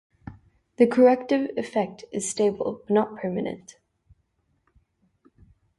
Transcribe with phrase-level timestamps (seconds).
[0.77, 3.75] The corrective effect is stable but not permanent.